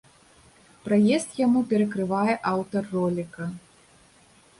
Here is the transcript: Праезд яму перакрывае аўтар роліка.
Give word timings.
Праезд 0.85 1.29
яму 1.41 1.61
перакрывае 1.73 2.33
аўтар 2.53 2.83
роліка. 2.95 3.43